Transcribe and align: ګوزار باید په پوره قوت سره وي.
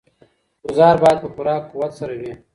ګوزار 0.63 0.95
باید 1.03 1.17
په 1.23 1.29
پوره 1.35 1.55
قوت 1.69 1.91
سره 1.99 2.13
وي. 2.19 2.33